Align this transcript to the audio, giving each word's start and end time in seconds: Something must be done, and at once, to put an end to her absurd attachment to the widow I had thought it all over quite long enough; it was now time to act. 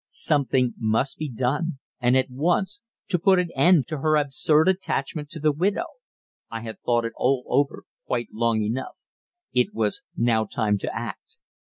Something 0.09 0.73
must 0.79 1.19
be 1.19 1.29
done, 1.29 1.77
and 1.99 2.17
at 2.17 2.31
once, 2.31 2.81
to 3.09 3.19
put 3.19 3.37
an 3.37 3.51
end 3.55 3.87
to 3.89 3.99
her 3.99 4.15
absurd 4.15 4.67
attachment 4.67 5.29
to 5.29 5.39
the 5.39 5.51
widow 5.51 5.85
I 6.49 6.61
had 6.61 6.79
thought 6.79 7.05
it 7.05 7.13
all 7.15 7.43
over 7.45 7.83
quite 8.07 8.29
long 8.33 8.63
enough; 8.63 8.95
it 9.53 9.75
was 9.75 10.01
now 10.17 10.45
time 10.45 10.79
to 10.79 10.91
act. 10.91 11.37